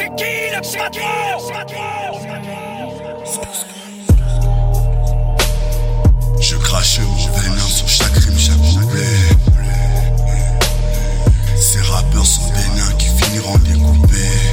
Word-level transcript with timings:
C'est 0.00 0.08
qui 0.16 0.24
le 0.50 0.60
patron? 0.78 1.04
Je 6.40 6.56
crache 6.56 7.00
mon 7.00 7.26
venin 7.32 7.68
sur 7.68 7.86
chaque 7.86 8.16
rime, 8.16 8.38
chaque 8.38 8.56
couplet. 8.56 9.18
Ces 11.60 11.82
rappeurs 11.82 12.24
sont 12.24 12.48
des 12.48 12.96
qui 12.96 13.08
finiront 13.08 13.58
découpés. 13.58 14.49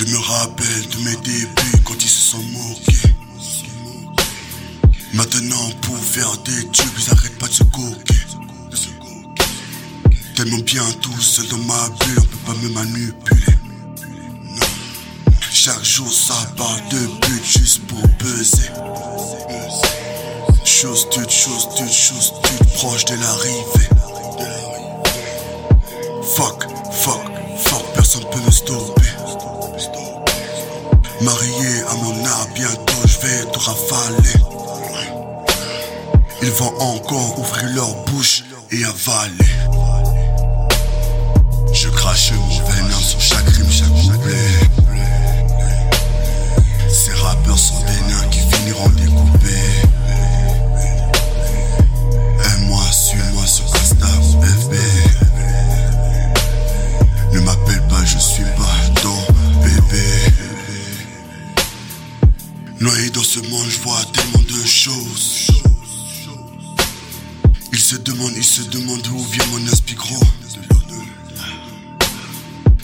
Je 0.00 0.06
me 0.06 0.18
rappelle 0.18 0.88
de 0.88 0.96
mes 1.04 1.16
débuts 1.16 1.78
quand 1.84 2.02
ils 2.02 2.08
se 2.08 2.30
sont 2.30 2.42
moqués. 2.42 3.14
Maintenant, 5.12 5.70
pour 5.82 5.98
faire 5.98 6.38
des 6.38 6.66
tubes, 6.70 6.88
ils 6.96 7.10
arrêtent 7.12 7.38
pas 7.38 7.48
de 7.48 7.52
se 7.52 7.64
coquer. 7.64 8.14
Tellement 10.34 10.56
bien 10.60 10.82
tout 11.02 11.20
seul 11.20 11.46
dans 11.48 11.58
ma 11.58 11.88
bulle, 11.90 12.18
on 12.18 12.22
peut 12.22 12.38
pas 12.46 12.54
me 12.62 12.68
manipuler. 12.70 13.58
Non. 14.42 14.66
Chaque 15.52 15.84
jour, 15.84 16.10
ça 16.10 16.50
part 16.56 16.80
de 16.88 17.06
but 17.26 17.44
juste 17.44 17.82
pour 17.86 18.00
peser. 18.16 18.70
Chose 20.64 21.08
toute, 21.10 21.30
chose 21.30 21.68
toute, 21.76 21.92
chose 21.92 22.32
toute, 22.42 22.68
proche 22.72 23.04
de 23.04 23.16
l'arrivée. 23.16 23.90
Fuck, 26.36 26.64
fuck, 26.90 27.20
fuck, 27.66 27.84
personne 27.92 28.24
peut 28.32 28.40
me 28.46 28.50
stopper. 28.50 28.99
Marié 31.22 31.82
à 31.88 31.94
mon 31.96 32.24
art, 32.24 32.48
bientôt 32.54 33.06
je 33.06 33.18
vais 33.18 33.44
te 33.50 33.58
rafaler. 33.58 34.32
Ils 36.42 36.50
vont 36.50 36.74
encore 36.80 37.38
ouvrir 37.38 37.74
leur 37.74 37.94
bouche 38.04 38.44
et 38.70 38.82
avaler. 38.84 39.50
Je 41.74 41.88
crache 41.90 42.32
mon 42.32 42.64
venin 42.64 43.00
sur 43.00 43.20
chaque 43.20 43.48
rime, 43.50 43.69
Noyé 62.80 63.10
dans 63.10 63.22
ce 63.22 63.40
monde, 63.40 63.68
je 63.68 63.78
vois 63.80 64.02
tellement 64.10 64.42
de 64.42 64.66
choses. 64.66 65.48
Il 67.72 67.78
se 67.78 67.96
demande, 67.96 68.32
il 68.34 68.42
se 68.44 68.62
demande 68.62 69.02
d'où 69.02 69.18
vient 69.18 69.44
mon 69.50 69.66
esprit 69.66 69.96
gros. 69.96 70.24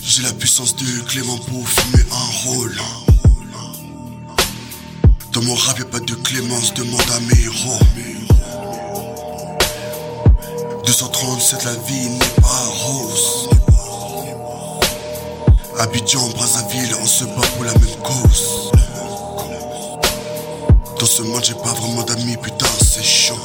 J'ai 0.02 0.22
la 0.22 0.34
puissance 0.34 0.76
de 0.76 0.84
Clément 1.08 1.38
pour 1.38 1.66
fumer 1.66 2.04
un 2.12 2.46
rôle. 2.46 2.76
Dans 5.32 5.42
mon 5.42 5.54
rap, 5.54 5.78
y'a 5.78 5.86
pas 5.86 6.00
de 6.00 6.14
clémence, 6.14 6.74
demande 6.74 7.10
à 7.14 7.20
mes 7.20 7.40
héros. 7.40 7.78
237, 10.84 11.64
la 11.64 11.74
vie 11.74 12.08
n'est 12.10 12.42
pas 12.42 12.66
rose. 12.66 13.48
Abidjan, 15.78 16.28
Brazzaville, 16.30 16.94
on 17.00 17.06
se 17.06 17.24
bat 17.24 17.46
pour 17.54 17.64
la 17.64 17.72
même 17.72 17.96
cause 18.02 18.65
ce 21.16 21.22
monde, 21.22 21.42
j'ai 21.42 21.54
pas 21.54 21.72
vraiment 21.72 22.02
d'amis, 22.02 22.36
putain, 22.36 22.66
c'est 22.84 23.02
chaud. 23.02 23.40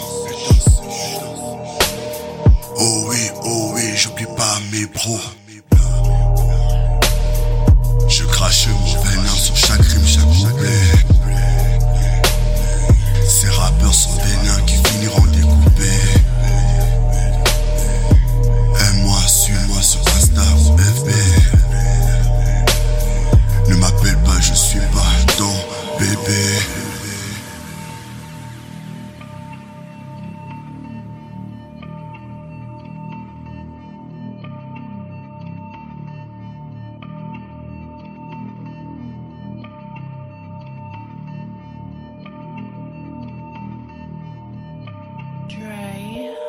Oh 2.78 3.06
oui, 3.08 3.30
oh 3.46 3.72
oui, 3.74 3.96
j'oublie 3.96 4.26
pas 4.36 4.60
mes 4.74 4.86
bros. 4.88 5.20
Je 8.10 8.26
crache 8.26 8.68